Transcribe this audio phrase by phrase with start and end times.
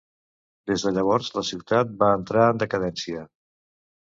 [0.71, 3.23] Des de llavors la ciutat va entrar en decadència.